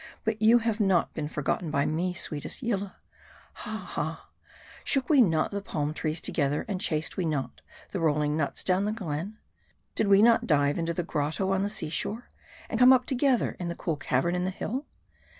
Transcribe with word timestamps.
But 0.23 0.41
you 0.41 0.57
have 0.57 0.79
not 0.79 1.13
been 1.13 1.27
forgot 1.27 1.59
ten 1.59 1.69
by 1.69 1.85
me, 1.85 2.15
sweetest 2.15 2.63
Yillah. 2.63 2.95
Ha! 3.53 3.77
ha! 3.77 4.29
shook 4.83 5.09
we 5.11 5.21
not 5.21 5.51
the 5.51 5.61
palm 5.61 5.93
trees 5.93 6.19
together, 6.19 6.65
and 6.67 6.81
chased 6.81 7.17
we 7.17 7.25
not 7.25 7.61
the 7.91 7.99
rolling 7.99 8.35
nuts 8.35 8.63
down 8.63 8.85
the 8.85 8.91
glen? 8.91 9.37
Did 9.93 10.07
we 10.07 10.23
not 10.23 10.47
dive 10.47 10.79
into 10.79 10.95
the 10.95 11.03
grotto 11.03 11.51
on 11.51 11.61
the 11.61 11.69
sea 11.69 11.89
shore, 11.91 12.31
and 12.67 12.79
come 12.79 12.91
up 12.91 13.05
together 13.05 13.55
in 13.59 13.67
the 13.67 13.75
cool 13.75 13.95
cavern 13.95 14.33
in 14.33 14.43
the 14.43 14.49
hill 14.49 14.87